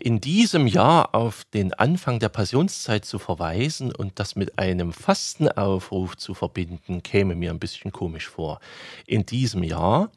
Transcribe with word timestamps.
In 0.00 0.20
diesem 0.20 0.66
Jahr 0.66 1.14
auf 1.14 1.44
den 1.52 1.74
Anfang 1.74 2.18
der 2.18 2.28
Passionszeit 2.28 3.04
zu 3.04 3.18
verweisen 3.18 3.94
und 3.94 4.18
das 4.18 4.36
mit 4.36 4.58
einem 4.58 4.92
Fastenaufruf 4.92 6.16
zu 6.16 6.34
verbinden, 6.34 7.02
käme 7.02 7.34
mir 7.34 7.50
ein 7.50 7.58
bisschen 7.58 7.92
komisch 7.92 8.28
vor. 8.28 8.60
In 9.06 9.26
diesem 9.26 9.62
Jahr, 9.62 10.10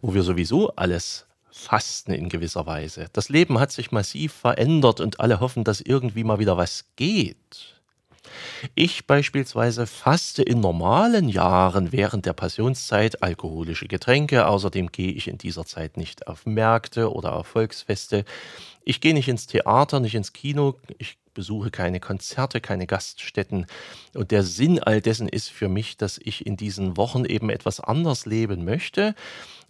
wo 0.00 0.14
wir 0.14 0.22
sowieso 0.22 0.70
alles 0.76 1.26
fasten 1.50 2.12
in 2.12 2.28
gewisser 2.28 2.66
Weise. 2.66 3.06
Das 3.12 3.28
Leben 3.28 3.58
hat 3.58 3.72
sich 3.72 3.92
massiv 3.92 4.32
verändert 4.32 5.00
und 5.00 5.20
alle 5.20 5.40
hoffen, 5.40 5.64
dass 5.64 5.80
irgendwie 5.80 6.24
mal 6.24 6.38
wieder 6.38 6.56
was 6.56 6.86
geht. 6.96 7.74
Ich 8.74 9.06
beispielsweise 9.06 9.86
faste 9.86 10.42
in 10.42 10.60
normalen 10.60 11.28
Jahren 11.28 11.92
während 11.92 12.26
der 12.26 12.32
Passionszeit 12.32 13.22
alkoholische 13.22 13.88
Getränke. 13.88 14.46
Außerdem 14.46 14.92
gehe 14.92 15.12
ich 15.12 15.28
in 15.28 15.38
dieser 15.38 15.64
Zeit 15.64 15.96
nicht 15.96 16.26
auf 16.26 16.46
Märkte 16.46 17.12
oder 17.12 17.34
auf 17.34 17.48
Volksfeste. 17.48 18.24
Ich 18.84 19.00
gehe 19.00 19.14
nicht 19.14 19.28
ins 19.28 19.46
Theater, 19.46 20.00
nicht 20.00 20.14
ins 20.14 20.32
Kino. 20.32 20.76
Ich 20.98 21.18
besuche 21.34 21.70
keine 21.70 22.00
Konzerte, 22.00 22.60
keine 22.60 22.86
Gaststätten. 22.86 23.66
Und 24.14 24.30
der 24.30 24.42
Sinn 24.42 24.78
all 24.78 25.00
dessen 25.00 25.28
ist 25.28 25.50
für 25.50 25.68
mich, 25.68 25.96
dass 25.96 26.18
ich 26.18 26.46
in 26.46 26.56
diesen 26.56 26.96
Wochen 26.96 27.24
eben 27.24 27.50
etwas 27.50 27.80
anders 27.80 28.26
leben 28.26 28.64
möchte, 28.64 29.14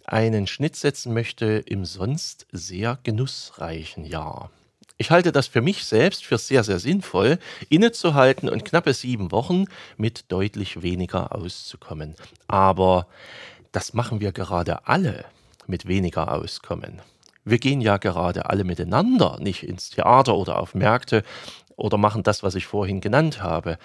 einen 0.05 0.47
Schnitt 0.47 0.75
setzen 0.75 1.13
möchte 1.13 1.63
im 1.65 1.85
sonst 1.85 2.47
sehr 2.51 2.99
genussreichen 3.03 4.05
Jahr. 4.05 4.49
Ich 4.97 5.09
halte 5.09 5.31
das 5.31 5.47
für 5.47 5.61
mich 5.61 5.85
selbst 5.85 6.25
für 6.25 6.37
sehr, 6.37 6.63
sehr 6.63 6.79
sinnvoll, 6.79 7.39
innezuhalten 7.69 8.49
und 8.49 8.65
knappe 8.65 8.93
sieben 8.93 9.31
Wochen 9.31 9.65
mit 9.97 10.25
deutlich 10.31 10.83
weniger 10.83 11.33
auszukommen. 11.33 12.15
Aber 12.47 13.07
das 13.71 13.93
machen 13.93 14.19
wir 14.19 14.31
gerade 14.31 14.87
alle 14.87 15.25
mit 15.65 15.87
weniger 15.87 16.31
Auskommen. 16.31 17.01
Wir 17.43 17.57
gehen 17.57 17.81
ja 17.81 17.97
gerade 17.97 18.49
alle 18.49 18.63
miteinander, 18.63 19.37
nicht 19.39 19.63
ins 19.63 19.89
Theater 19.89 20.35
oder 20.35 20.59
auf 20.59 20.75
Märkte 20.75 21.23
oder 21.75 21.97
machen 21.97 22.23
das, 22.23 22.43
was 22.43 22.55
ich 22.55 22.65
vorhin 22.65 23.01
genannt 23.01 23.41
habe. 23.41 23.77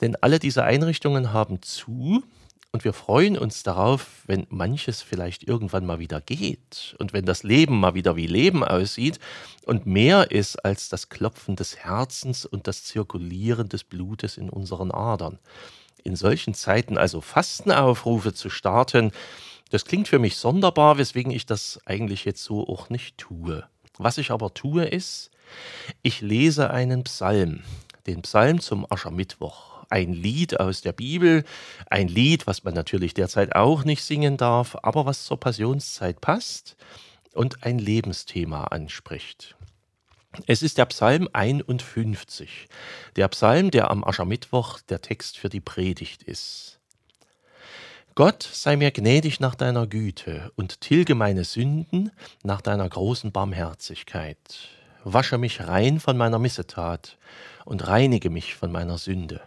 Denn 0.00 0.16
alle 0.20 0.38
diese 0.38 0.64
Einrichtungen 0.64 1.32
haben 1.32 1.60
zu 1.62 2.22
und 2.70 2.84
wir 2.84 2.92
freuen 2.92 3.38
uns 3.38 3.62
darauf, 3.62 4.22
wenn 4.26 4.46
manches 4.50 5.00
vielleicht 5.00 5.42
irgendwann 5.42 5.86
mal 5.86 5.98
wieder 5.98 6.20
geht 6.20 6.94
und 6.98 7.14
wenn 7.14 7.24
das 7.24 7.42
Leben 7.42 7.80
mal 7.80 7.94
wieder 7.94 8.14
wie 8.14 8.26
Leben 8.26 8.62
aussieht 8.62 9.18
und 9.64 9.86
mehr 9.86 10.30
ist 10.30 10.64
als 10.64 10.90
das 10.90 11.08
Klopfen 11.08 11.56
des 11.56 11.78
Herzens 11.78 12.44
und 12.44 12.66
das 12.66 12.84
Zirkulieren 12.84 13.70
des 13.70 13.84
Blutes 13.84 14.36
in 14.36 14.50
unseren 14.50 14.90
Adern. 14.90 15.38
In 16.04 16.14
solchen 16.14 16.52
Zeiten 16.52 16.98
also 16.98 17.22
Fastenaufrufe 17.22 18.34
zu 18.34 18.50
starten, 18.50 19.12
das 19.70 19.84
klingt 19.84 20.08
für 20.08 20.18
mich 20.18 20.36
sonderbar, 20.36 20.98
weswegen 20.98 21.32
ich 21.32 21.46
das 21.46 21.80
eigentlich 21.84 22.24
jetzt 22.24 22.44
so 22.44 22.66
auch 22.66 22.90
nicht 22.90 23.18
tue. 23.18 23.64
Was 23.98 24.18
ich 24.18 24.30
aber 24.30 24.54
tue 24.54 24.84
ist, 24.84 25.30
ich 26.02 26.20
lese 26.20 26.70
einen 26.70 27.04
Psalm, 27.04 27.62
den 28.06 28.22
Psalm 28.22 28.60
zum 28.60 28.90
Aschermittwoch 28.90 29.78
ein 29.90 30.12
Lied 30.12 30.60
aus 30.60 30.82
der 30.82 30.92
Bibel, 30.92 31.44
ein 31.88 32.08
Lied, 32.08 32.46
was 32.46 32.64
man 32.64 32.74
natürlich 32.74 33.14
derzeit 33.14 33.54
auch 33.54 33.84
nicht 33.84 34.02
singen 34.02 34.36
darf, 34.36 34.76
aber 34.82 35.06
was 35.06 35.24
zur 35.24 35.40
Passionszeit 35.40 36.20
passt 36.20 36.76
und 37.34 37.64
ein 37.64 37.78
Lebensthema 37.78 38.64
anspricht. 38.64 39.56
Es 40.46 40.62
ist 40.62 40.78
der 40.78 40.86
Psalm 40.86 41.28
51, 41.32 42.68
der 43.16 43.28
Psalm, 43.28 43.70
der 43.70 43.90
am 43.90 44.04
Aschermittwoch 44.04 44.80
der 44.82 45.00
Text 45.00 45.38
für 45.38 45.48
die 45.48 45.60
Predigt 45.60 46.22
ist. 46.22 46.77
Gott 48.18 48.42
sei 48.42 48.74
mir 48.74 48.90
gnädig 48.90 49.38
nach 49.38 49.54
deiner 49.54 49.86
Güte 49.86 50.50
und 50.56 50.80
tilge 50.80 51.14
meine 51.14 51.44
Sünden 51.44 52.10
nach 52.42 52.60
deiner 52.60 52.88
großen 52.88 53.30
Barmherzigkeit. 53.30 54.36
Wasche 55.04 55.38
mich 55.38 55.68
rein 55.68 56.00
von 56.00 56.16
meiner 56.16 56.40
Missetat 56.40 57.16
und 57.64 57.86
reinige 57.86 58.28
mich 58.28 58.56
von 58.56 58.72
meiner 58.72 58.98
Sünde. 58.98 59.40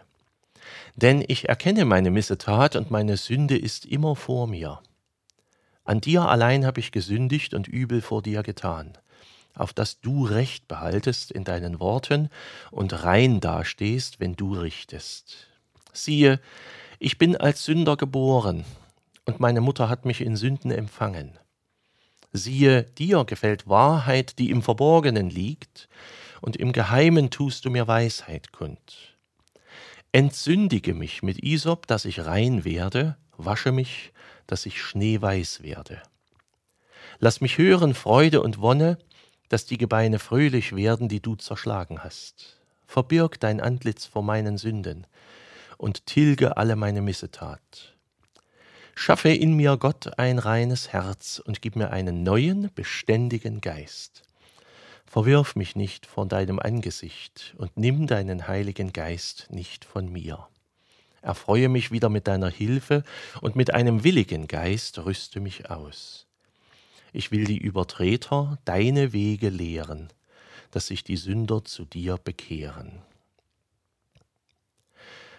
Denn 0.96 1.22
ich 1.28 1.50
erkenne 1.50 1.84
meine 1.84 2.10
Missetat 2.10 2.74
und 2.74 2.90
meine 2.90 3.18
Sünde 3.18 3.58
ist 3.58 3.84
immer 3.84 4.16
vor 4.16 4.46
mir. 4.46 4.80
An 5.84 6.00
dir 6.00 6.22
allein 6.22 6.64
habe 6.64 6.80
ich 6.80 6.92
gesündigt 6.92 7.52
und 7.52 7.68
übel 7.68 8.00
vor 8.00 8.22
dir 8.22 8.42
getan, 8.42 8.96
auf 9.54 9.74
dass 9.74 10.00
du 10.00 10.24
Recht 10.24 10.66
behaltest 10.66 11.30
in 11.30 11.44
deinen 11.44 11.78
Worten 11.78 12.30
und 12.70 13.04
rein 13.04 13.40
dastehst, 13.40 14.18
wenn 14.18 14.34
du 14.34 14.54
richtest. 14.54 15.48
Siehe, 15.92 16.40
ich 17.02 17.18
bin 17.18 17.36
als 17.36 17.64
Sünder 17.64 17.96
geboren, 17.96 18.64
und 19.24 19.40
meine 19.40 19.60
Mutter 19.60 19.88
hat 19.88 20.04
mich 20.04 20.20
in 20.20 20.36
Sünden 20.36 20.70
empfangen. 20.70 21.36
Siehe, 22.32 22.84
dir 22.84 23.24
gefällt 23.24 23.68
Wahrheit, 23.68 24.38
die 24.38 24.50
im 24.50 24.62
Verborgenen 24.62 25.28
liegt, 25.28 25.88
und 26.40 26.56
im 26.56 26.70
Geheimen 26.70 27.30
tust 27.30 27.64
du 27.64 27.70
mir 27.70 27.88
Weisheit 27.88 28.52
kund. 28.52 29.16
Entsündige 30.12 30.94
mich 30.94 31.24
mit 31.24 31.42
Isop, 31.42 31.88
dass 31.88 32.04
ich 32.04 32.24
rein 32.24 32.64
werde, 32.64 33.16
wasche 33.36 33.72
mich, 33.72 34.12
dass 34.46 34.64
ich 34.64 34.80
schneeweiß 34.80 35.64
werde. 35.64 36.00
Lass 37.18 37.40
mich 37.40 37.58
hören 37.58 37.94
Freude 37.94 38.42
und 38.42 38.60
Wonne, 38.60 38.96
dass 39.48 39.66
die 39.66 39.76
Gebeine 39.76 40.20
fröhlich 40.20 40.76
werden, 40.76 41.08
die 41.08 41.20
du 41.20 41.34
zerschlagen 41.34 42.04
hast. 42.04 42.60
Verbirg 42.86 43.40
dein 43.40 43.60
Antlitz 43.60 44.06
vor 44.06 44.22
meinen 44.22 44.56
Sünden 44.56 45.04
und 45.82 46.06
tilge 46.06 46.56
alle 46.56 46.76
meine 46.76 47.02
Missetat. 47.02 47.96
Schaffe 48.94 49.30
in 49.30 49.54
mir 49.54 49.76
Gott 49.78 50.16
ein 50.16 50.38
reines 50.38 50.92
Herz 50.92 51.42
und 51.44 51.60
gib 51.60 51.74
mir 51.74 51.90
einen 51.90 52.22
neuen, 52.22 52.70
beständigen 52.72 53.60
Geist. 53.60 54.22
Verwirf 55.06 55.56
mich 55.56 55.74
nicht 55.74 56.06
von 56.06 56.28
deinem 56.28 56.60
Angesicht 56.60 57.56
und 57.58 57.76
nimm 57.76 58.06
deinen 58.06 58.46
Heiligen 58.46 58.92
Geist 58.92 59.48
nicht 59.50 59.84
von 59.84 60.10
mir. 60.10 60.46
Erfreue 61.20 61.68
mich 61.68 61.90
wieder 61.90 62.10
mit 62.10 62.28
deiner 62.28 62.48
Hilfe 62.48 63.02
und 63.40 63.56
mit 63.56 63.74
einem 63.74 64.04
willigen 64.04 64.46
Geist 64.46 65.04
rüste 65.04 65.40
mich 65.40 65.68
aus. 65.68 66.28
Ich 67.12 67.32
will 67.32 67.44
die 67.44 67.58
Übertreter 67.58 68.56
deine 68.64 69.12
Wege 69.12 69.48
lehren, 69.48 70.12
dass 70.70 70.86
sich 70.86 71.02
die 71.02 71.16
Sünder 71.16 71.64
zu 71.64 71.84
dir 71.84 72.18
bekehren. 72.18 73.02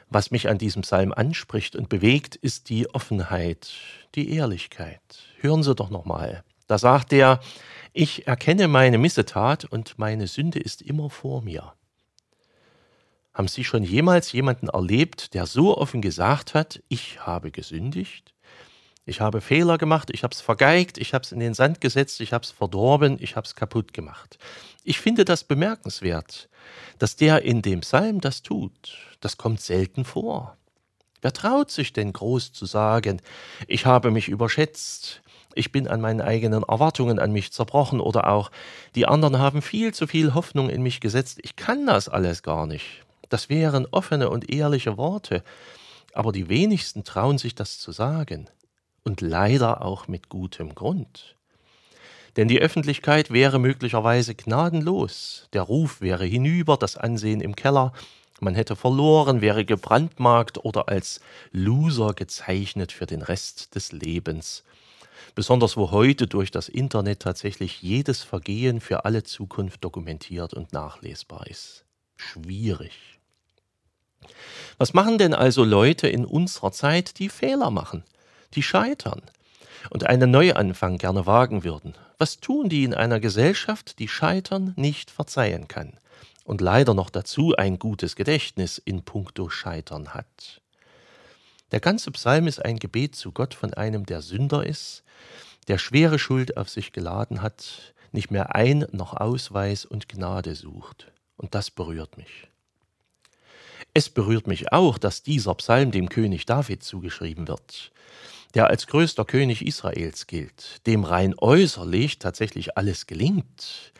Was 0.09 0.31
mich 0.31 0.47
an 0.47 0.57
diesem 0.57 0.83
Psalm 0.83 1.11
anspricht 1.11 1.75
und 1.75 1.89
bewegt, 1.89 2.35
ist 2.35 2.69
die 2.69 2.93
Offenheit, 2.93 3.71
die 4.15 4.31
Ehrlichkeit. 4.31 5.01
Hören 5.39 5.63
Sie 5.63 5.75
doch 5.75 5.89
nochmal. 5.89 6.43
Da 6.67 6.77
sagt 6.77 7.13
er, 7.13 7.39
ich 7.93 8.27
erkenne 8.27 8.67
meine 8.67 8.97
Missetat 8.97 9.65
und 9.65 9.99
meine 9.99 10.27
Sünde 10.27 10.59
ist 10.59 10.81
immer 10.81 11.09
vor 11.09 11.41
mir. 11.41 11.73
Haben 13.33 13.47
Sie 13.47 13.63
schon 13.63 13.83
jemals 13.83 14.31
jemanden 14.31 14.67
erlebt, 14.67 15.33
der 15.33 15.45
so 15.45 15.77
offen 15.77 16.01
gesagt 16.01 16.53
hat, 16.53 16.83
ich 16.87 17.25
habe 17.25 17.51
gesündigt? 17.51 18.32
Ich 19.05 19.19
habe 19.19 19.41
Fehler 19.41 19.77
gemacht, 19.77 20.09
ich 20.13 20.23
habe 20.23 20.33
es 20.33 20.39
vergeigt, 20.39 20.97
ich 20.97 21.13
habe 21.13 21.23
es 21.23 21.33
in 21.33 21.41
den 21.41 21.53
Sand 21.53 21.81
gesetzt, 21.81 22.21
ich 22.21 22.31
habe 22.31 22.45
es 22.45 22.51
verdorben, 22.51 23.17
ich 23.19 23.35
habe 23.35 23.45
es 23.45 23.55
kaputt 23.55 23.93
gemacht. 23.93 24.37
Ich 24.85 24.99
finde 24.99 25.25
das 25.25 25.43
bemerkenswert, 25.43 26.47
dass 26.99 27.17
der 27.17 27.41
in 27.43 27.61
dem 27.61 27.81
Psalm 27.81 28.21
das 28.21 28.43
tut. 28.43 28.97
Das 29.19 29.35
kommt 29.35 29.59
selten 29.59 30.05
vor. 30.05 30.55
Wer 31.21 31.33
traut 31.33 31.69
sich 31.69 31.91
denn 31.91 32.13
groß 32.13 32.53
zu 32.53 32.65
sagen, 32.65 33.21
ich 33.67 33.85
habe 33.85 34.09
mich 34.09 34.29
überschätzt, 34.29 35.21
ich 35.53 35.73
bin 35.73 35.89
an 35.89 35.99
meinen 35.99 36.21
eigenen 36.21 36.63
Erwartungen 36.63 37.19
an 37.19 37.33
mich 37.33 37.51
zerbrochen 37.51 37.99
oder 37.99 38.27
auch 38.27 38.51
die 38.95 39.05
anderen 39.05 39.37
haben 39.37 39.61
viel 39.61 39.93
zu 39.93 40.07
viel 40.07 40.33
Hoffnung 40.33 40.69
in 40.69 40.81
mich 40.81 41.01
gesetzt. 41.01 41.39
Ich 41.43 41.57
kann 41.57 41.85
das 41.85 42.07
alles 42.07 42.41
gar 42.41 42.67
nicht. 42.67 43.03
Das 43.27 43.49
wären 43.49 43.85
offene 43.91 44.29
und 44.29 44.49
ehrliche 44.51 44.95
Worte, 44.95 45.43
aber 46.13 46.31
die 46.31 46.47
wenigsten 46.47 47.03
trauen 47.03 47.37
sich 47.37 47.53
das 47.53 47.79
zu 47.79 47.91
sagen 47.91 48.49
und 49.03 49.21
leider 49.21 49.83
auch 49.83 50.07
mit 50.07 50.29
gutem 50.29 50.75
Grund. 50.75 51.35
Denn 52.35 52.47
die 52.47 52.59
Öffentlichkeit 52.59 53.31
wäre 53.31 53.59
möglicherweise 53.59 54.33
gnadenlos, 54.33 55.47
der 55.53 55.61
Ruf 55.61 56.01
wäre 56.01 56.25
hinüber, 56.25 56.77
das 56.77 56.97
Ansehen 56.97 57.41
im 57.41 57.55
Keller, 57.55 57.93
man 58.39 58.55
hätte 58.55 58.75
verloren, 58.75 59.41
wäre 59.41 59.63
gebrandmarkt 59.63 60.65
oder 60.65 60.89
als 60.89 61.21
Loser 61.51 62.13
gezeichnet 62.13 62.91
für 62.91 63.05
den 63.05 63.21
Rest 63.21 63.75
des 63.75 63.91
Lebens 63.91 64.63
besonders 65.35 65.77
wo 65.77 65.91
heute 65.91 66.27
durch 66.27 66.51
das 66.51 66.69
Internet 66.69 67.21
tatsächlich 67.21 67.81
jedes 67.81 68.23
Vergehen 68.23 68.81
für 68.81 69.05
alle 69.05 69.23
Zukunft 69.23 69.83
dokumentiert 69.83 70.53
und 70.53 70.73
nachlesbar 70.73 71.47
ist. 71.47 71.85
Schwierig. 72.15 72.93
Was 74.77 74.93
machen 74.93 75.17
denn 75.17 75.33
also 75.33 75.63
Leute 75.63 76.07
in 76.07 76.25
unserer 76.25 76.71
Zeit, 76.71 77.19
die 77.19 77.29
Fehler 77.29 77.71
machen, 77.71 78.03
die 78.55 78.63
scheitern 78.63 79.21
und 79.89 80.05
einen 80.05 80.31
Neuanfang 80.31 80.97
gerne 80.97 81.25
wagen 81.25 81.63
würden? 81.63 81.95
Was 82.17 82.37
tun 82.37 82.69
die 82.69 82.83
in 82.83 82.93
einer 82.93 83.19
Gesellschaft, 83.19 83.99
die 83.99 84.07
Scheitern 84.07 84.73
nicht 84.77 85.11
verzeihen 85.11 85.67
kann 85.67 85.99
und 86.45 86.61
leider 86.61 86.93
noch 86.93 87.09
dazu 87.09 87.55
ein 87.55 87.79
gutes 87.79 88.15
Gedächtnis 88.15 88.77
in 88.77 89.03
puncto 89.03 89.49
Scheitern 89.49 90.13
hat? 90.13 90.61
Der 91.71 91.79
ganze 91.79 92.11
Psalm 92.11 92.47
ist 92.47 92.63
ein 92.63 92.77
Gebet 92.77 93.15
zu 93.15 93.31
Gott 93.31 93.55
von 93.55 93.73
einem, 93.73 94.05
der 94.05 94.21
Sünder 94.21 94.63
ist, 94.65 95.03
der 95.67 95.77
schwere 95.77 96.19
Schuld 96.19 96.55
auf 96.55 96.69
sich 96.69 96.91
geladen 96.91 97.41
hat, 97.41 97.93
nicht 98.11 98.29
mehr 98.29 98.53
Ein 98.55 98.85
noch 98.91 99.15
Ausweis 99.15 99.83
und 99.83 100.07
Gnade 100.07 100.55
sucht. 100.55 101.11
Und 101.35 101.55
das 101.55 101.71
berührt 101.71 102.15
mich. 102.15 102.47
Es 103.95 104.09
berührt 104.09 104.47
mich 104.47 104.71
auch, 104.71 104.97
dass 104.97 105.23
dieser 105.23 105.55
Psalm 105.55 105.91
dem 105.91 106.09
König 106.09 106.45
David 106.45 106.83
zugeschrieben 106.83 107.47
wird, 107.47 107.91
der 108.53 108.67
als 108.67 108.87
größter 108.87 109.25
König 109.25 109.65
Israels 109.65 110.27
gilt, 110.27 110.85
dem 110.85 111.03
rein 111.03 111.33
äußerlich 111.37 112.19
tatsächlich 112.19 112.77
alles 112.77 113.07
gelingt, 113.07 113.93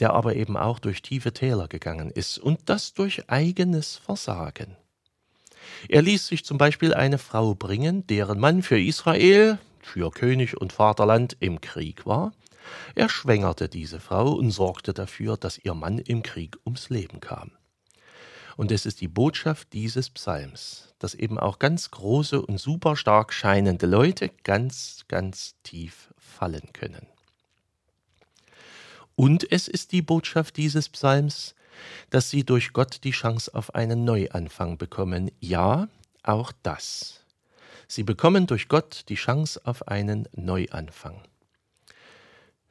der 0.00 0.14
aber 0.14 0.36
eben 0.36 0.56
auch 0.56 0.78
durch 0.78 1.02
tiefe 1.02 1.32
Täler 1.32 1.68
gegangen 1.68 2.10
ist 2.10 2.38
und 2.38 2.60
das 2.66 2.94
durch 2.94 3.28
eigenes 3.28 3.96
Versagen. 3.96 4.76
Er 5.88 6.02
ließ 6.02 6.26
sich 6.26 6.44
zum 6.44 6.58
Beispiel 6.58 6.94
eine 6.94 7.18
Frau 7.18 7.54
bringen, 7.54 8.06
deren 8.06 8.38
Mann 8.38 8.62
für 8.62 8.80
Israel, 8.80 9.58
für 9.80 10.10
König 10.10 10.56
und 10.56 10.72
Vaterland 10.72 11.36
im 11.40 11.60
Krieg 11.60 12.06
war. 12.06 12.32
Er 12.94 13.08
schwängerte 13.08 13.68
diese 13.68 14.00
Frau 14.00 14.32
und 14.32 14.50
sorgte 14.50 14.94
dafür, 14.94 15.36
dass 15.36 15.58
ihr 15.58 15.74
Mann 15.74 15.98
im 15.98 16.22
Krieg 16.22 16.56
ums 16.64 16.90
Leben 16.90 17.20
kam. 17.20 17.52
Und 18.56 18.72
es 18.72 18.86
ist 18.86 19.00
die 19.00 19.08
Botschaft 19.08 19.72
dieses 19.72 20.10
Psalms, 20.10 20.89
dass 21.00 21.14
eben 21.14 21.38
auch 21.40 21.58
ganz 21.58 21.90
große 21.90 22.40
und 22.40 22.58
super 22.58 22.94
stark 22.94 23.32
scheinende 23.32 23.86
Leute 23.86 24.30
ganz, 24.44 25.04
ganz 25.08 25.56
tief 25.64 26.14
fallen 26.18 26.72
können. 26.72 27.06
Und 29.16 29.50
es 29.50 29.66
ist 29.66 29.92
die 29.92 30.02
Botschaft 30.02 30.56
dieses 30.56 30.88
Psalms, 30.88 31.54
dass 32.10 32.30
sie 32.30 32.44
durch 32.44 32.72
Gott 32.72 33.00
die 33.04 33.10
Chance 33.10 33.54
auf 33.54 33.74
einen 33.74 34.04
Neuanfang 34.04 34.78
bekommen. 34.78 35.30
Ja, 35.40 35.88
auch 36.22 36.52
das. 36.62 37.24
Sie 37.88 38.04
bekommen 38.04 38.46
durch 38.46 38.68
Gott 38.68 39.04
die 39.08 39.16
Chance 39.16 39.60
auf 39.64 39.88
einen 39.88 40.28
Neuanfang. 40.32 41.22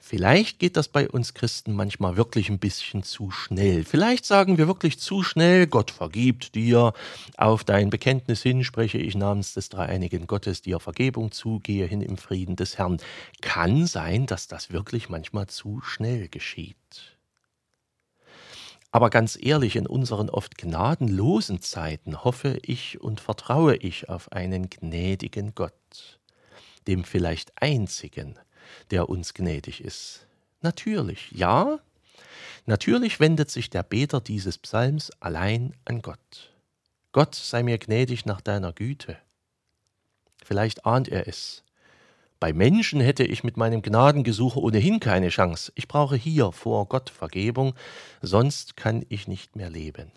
Vielleicht 0.01 0.59
geht 0.59 0.77
das 0.77 0.87
bei 0.87 1.09
uns 1.09 1.33
Christen 1.33 1.73
manchmal 1.73 2.15
wirklich 2.15 2.49
ein 2.49 2.57
bisschen 2.57 3.03
zu 3.03 3.31
schnell. 3.31 3.83
Vielleicht 3.83 4.25
sagen 4.25 4.57
wir 4.57 4.65
wirklich 4.65 4.97
zu 4.97 5.23
schnell, 5.23 5.67
Gott 5.67 5.91
vergibt 5.91 6.55
dir, 6.55 6.93
auf 7.37 7.65
dein 7.65 7.89
Bekenntnis 7.89 8.41
hin 8.41 8.63
spreche 8.63 8.97
ich 8.97 9.15
namens 9.15 9.53
des 9.53 9.69
dreieinigen 9.69 10.25
Gottes 10.25 10.61
dir 10.61 10.79
Vergebung 10.79 11.31
zu, 11.31 11.59
gehe 11.59 11.85
hin 11.85 12.01
im 12.01 12.17
Frieden 12.17 12.55
des 12.55 12.77
Herrn. 12.77 12.97
Kann 13.41 13.85
sein, 13.85 14.25
dass 14.25 14.47
das 14.47 14.71
wirklich 14.71 15.09
manchmal 15.09 15.47
zu 15.47 15.81
schnell 15.81 16.29
geschieht. 16.29 17.19
Aber 18.91 19.09
ganz 19.09 19.37
ehrlich, 19.39 19.75
in 19.75 19.85
unseren 19.85 20.29
oft 20.29 20.57
gnadenlosen 20.57 21.61
Zeiten 21.61 22.23
hoffe 22.23 22.57
ich 22.63 22.99
und 23.01 23.19
vertraue 23.19 23.75
ich 23.75 24.09
auf 24.09 24.31
einen 24.31 24.69
gnädigen 24.69 25.53
Gott, 25.53 26.19
dem 26.87 27.03
vielleicht 27.03 27.51
einzigen, 27.61 28.39
der 28.91 29.09
uns 29.09 29.33
gnädig 29.33 29.81
ist. 29.83 30.25
Natürlich, 30.61 31.31
ja, 31.31 31.79
natürlich 32.65 33.19
wendet 33.19 33.49
sich 33.49 33.69
der 33.69 33.83
Beter 33.83 34.19
dieses 34.19 34.57
Psalms 34.57 35.11
allein 35.19 35.73
an 35.85 36.01
Gott. 36.01 36.53
Gott 37.11 37.35
sei 37.35 37.63
mir 37.63 37.77
gnädig 37.77 38.25
nach 38.25 38.41
deiner 38.41 38.73
Güte. 38.73 39.17
Vielleicht 40.43 40.85
ahnt 40.85 41.07
er 41.07 41.27
es. 41.27 41.63
Bei 42.39 42.53
Menschen 42.53 43.01
hätte 43.01 43.23
ich 43.23 43.43
mit 43.43 43.57
meinem 43.57 43.81
Gnadengesuche 43.81 44.59
ohnehin 44.59 44.99
keine 44.99 45.29
Chance. 45.29 45.71
Ich 45.75 45.87
brauche 45.87 46.15
hier 46.15 46.51
vor 46.51 46.87
Gott 46.87 47.09
Vergebung, 47.09 47.73
sonst 48.21 48.77
kann 48.77 49.05
ich 49.09 49.27
nicht 49.27 49.55
mehr 49.55 49.69
leben. 49.69 50.11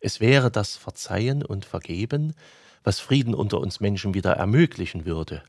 Es 0.00 0.20
wäre 0.20 0.50
das 0.50 0.76
Verzeihen 0.76 1.44
und 1.44 1.64
Vergeben, 1.64 2.34
was 2.84 3.00
Frieden 3.00 3.34
unter 3.34 3.58
uns 3.58 3.80
Menschen 3.80 4.14
wieder 4.14 4.32
ermöglichen 4.32 5.04
würde 5.04 5.42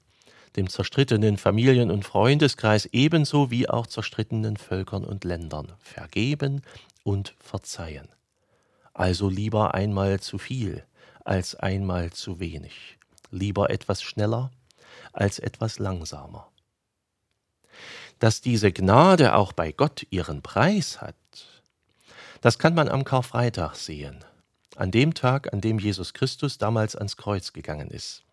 dem 0.55 0.69
zerstrittenen 0.69 1.37
Familien- 1.37 1.91
und 1.91 2.05
Freundeskreis 2.05 2.85
ebenso 2.91 3.51
wie 3.51 3.69
auch 3.69 3.87
zerstrittenen 3.87 4.57
Völkern 4.57 5.03
und 5.03 5.23
Ländern 5.23 5.73
vergeben 5.79 6.61
und 7.03 7.35
verzeihen. 7.39 8.07
Also 8.93 9.29
lieber 9.29 9.73
einmal 9.73 10.19
zu 10.19 10.37
viel 10.37 10.83
als 11.23 11.55
einmal 11.55 12.11
zu 12.11 12.39
wenig, 12.39 12.97
lieber 13.31 13.69
etwas 13.69 14.01
schneller 14.01 14.51
als 15.13 15.39
etwas 15.39 15.79
langsamer. 15.79 16.47
Dass 18.19 18.41
diese 18.41 18.71
Gnade 18.71 19.35
auch 19.35 19.53
bei 19.53 19.71
Gott 19.71 20.05
ihren 20.09 20.41
Preis 20.41 21.01
hat, 21.01 21.15
das 22.41 22.57
kann 22.57 22.73
man 22.73 22.89
am 22.89 23.03
Karfreitag 23.03 23.75
sehen, 23.75 24.23
an 24.75 24.91
dem 24.91 25.13
Tag, 25.13 25.53
an 25.53 25.61
dem 25.61 25.79
Jesus 25.79 26.13
Christus 26.13 26.57
damals 26.57 26.95
ans 26.95 27.17
Kreuz 27.17 27.53
gegangen 27.53 27.91
ist. 27.91 28.23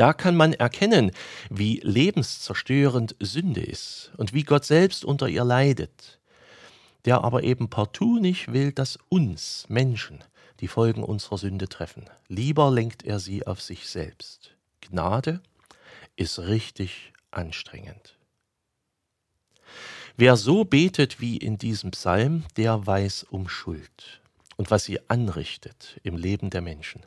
Da 0.00 0.14
kann 0.14 0.34
man 0.34 0.54
erkennen, 0.54 1.12
wie 1.50 1.78
lebenszerstörend 1.82 3.16
Sünde 3.20 3.60
ist 3.60 4.12
und 4.16 4.32
wie 4.32 4.44
Gott 4.44 4.64
selbst 4.64 5.04
unter 5.04 5.28
ihr 5.28 5.44
leidet, 5.44 6.18
der 7.04 7.22
aber 7.22 7.42
eben 7.42 7.68
partout 7.68 8.18
nicht 8.18 8.50
will, 8.50 8.72
dass 8.72 8.98
uns 9.10 9.66
Menschen 9.68 10.24
die 10.60 10.68
Folgen 10.68 11.04
unserer 11.04 11.36
Sünde 11.36 11.68
treffen. 11.68 12.08
Lieber 12.28 12.70
lenkt 12.70 13.02
er 13.02 13.18
sie 13.18 13.46
auf 13.46 13.60
sich 13.60 13.90
selbst. 13.90 14.56
Gnade 14.80 15.42
ist 16.16 16.38
richtig 16.38 17.12
anstrengend. 17.30 18.16
Wer 20.16 20.36
so 20.36 20.64
betet 20.64 21.20
wie 21.20 21.36
in 21.36 21.58
diesem 21.58 21.90
Psalm, 21.90 22.44
der 22.56 22.86
weiß 22.86 23.24
um 23.24 23.50
Schuld 23.50 24.22
und 24.56 24.70
was 24.70 24.84
sie 24.84 24.98
anrichtet 25.10 26.00
im 26.04 26.16
Leben 26.16 26.48
der 26.48 26.62
Menschen. 26.62 27.04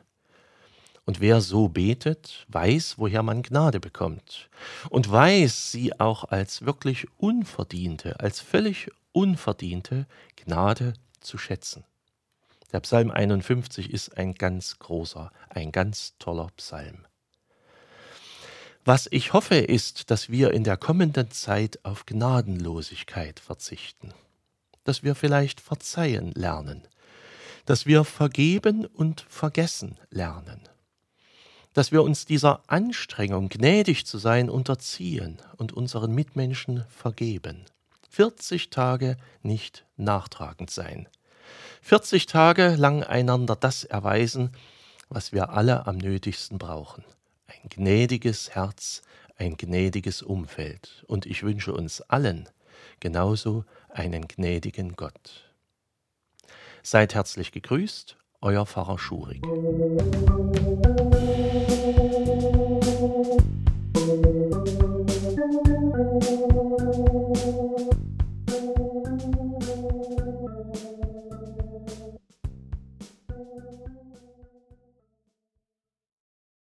Und 1.06 1.20
wer 1.20 1.42
so 1.42 1.68
betet, 1.68 2.46
weiß, 2.48 2.94
woher 2.96 3.22
man 3.22 3.42
Gnade 3.42 3.78
bekommt 3.78 4.48
und 4.88 5.10
weiß 5.10 5.70
sie 5.70 6.00
auch 6.00 6.24
als 6.24 6.64
wirklich 6.64 7.06
unverdiente, 7.18 8.20
als 8.20 8.40
völlig 8.40 8.90
unverdiente 9.12 10.06
Gnade 10.36 10.94
zu 11.20 11.36
schätzen. 11.36 11.84
Der 12.72 12.80
Psalm 12.80 13.10
51 13.10 13.92
ist 13.92 14.16
ein 14.16 14.34
ganz 14.34 14.78
großer, 14.78 15.30
ein 15.50 15.72
ganz 15.72 16.14
toller 16.18 16.48
Psalm. 16.56 17.06
Was 18.86 19.06
ich 19.10 19.32
hoffe, 19.32 19.56
ist, 19.56 20.10
dass 20.10 20.30
wir 20.30 20.52
in 20.52 20.64
der 20.64 20.76
kommenden 20.76 21.30
Zeit 21.30 21.84
auf 21.84 22.06
Gnadenlosigkeit 22.06 23.40
verzichten, 23.40 24.12
dass 24.84 25.02
wir 25.02 25.14
vielleicht 25.14 25.60
verzeihen 25.60 26.32
lernen, 26.32 26.82
dass 27.66 27.86
wir 27.86 28.04
vergeben 28.04 28.86
und 28.86 29.24
vergessen 29.28 29.98
lernen 30.10 30.68
dass 31.74 31.92
wir 31.92 32.02
uns 32.02 32.24
dieser 32.24 32.62
Anstrengung, 32.68 33.48
gnädig 33.48 34.06
zu 34.06 34.18
sein, 34.18 34.48
unterziehen 34.48 35.38
und 35.56 35.72
unseren 35.72 36.14
Mitmenschen 36.14 36.84
vergeben. 36.88 37.66
40 38.10 38.70
Tage 38.70 39.16
nicht 39.42 39.84
nachtragend 39.96 40.70
sein. 40.70 41.08
40 41.82 42.26
Tage 42.26 42.76
lang 42.76 43.02
einander 43.02 43.56
das 43.56 43.84
erweisen, 43.84 44.52
was 45.08 45.32
wir 45.32 45.50
alle 45.50 45.86
am 45.86 45.98
nötigsten 45.98 46.58
brauchen. 46.58 47.04
Ein 47.46 47.68
gnädiges 47.68 48.54
Herz, 48.54 49.02
ein 49.36 49.56
gnädiges 49.56 50.22
Umfeld. 50.22 51.04
Und 51.08 51.26
ich 51.26 51.42
wünsche 51.42 51.74
uns 51.74 52.00
allen 52.00 52.48
genauso 53.00 53.64
einen 53.88 54.28
gnädigen 54.28 54.96
Gott. 54.96 55.52
Seid 56.82 57.14
herzlich 57.14 57.52
gegrüßt, 57.52 58.16
euer 58.40 58.64
Pfarrer 58.64 58.98
Schurig. 58.98 59.42